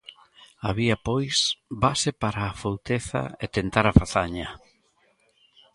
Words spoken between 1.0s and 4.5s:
pois, base para a afouteza e tentar a fazaña.